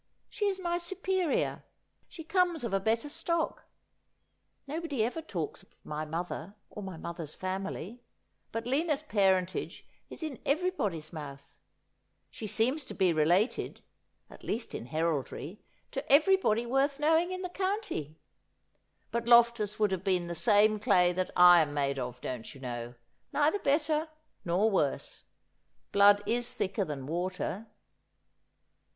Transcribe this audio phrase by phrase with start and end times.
[0.31, 1.61] iShe is my superior;
[2.07, 3.65] she comes of a better stock.
[4.65, 8.01] Nobody ever talks of my mother, or my mother's family;
[8.51, 11.59] but Lina's parentage is in everybody's mouth;
[12.31, 13.83] she seems to be related—
[14.31, 15.61] at least in heraldry—
[15.91, 18.17] to every body worth knowing in the county.
[19.11, 22.55] But Lof tus would have been the same clay that I am made of, don't
[22.55, 22.95] you know,
[23.31, 24.09] neither better
[24.43, 25.25] nor worse.
[25.91, 27.67] Blood is thicker than water.'